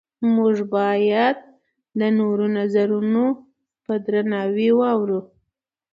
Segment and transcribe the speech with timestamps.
[0.35, 1.37] موږ باید
[1.99, 3.23] د نورو نظرونه
[3.83, 5.19] په درناوي واورو